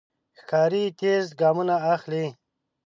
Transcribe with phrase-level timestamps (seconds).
[0.39, 2.25] ښکاري تېز ګامونه اخلي.